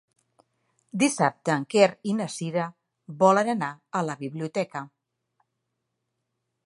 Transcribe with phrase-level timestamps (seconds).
[1.01, 2.65] Dissabte en Quer i na Cira
[3.21, 4.83] volen anar a la biblioteca.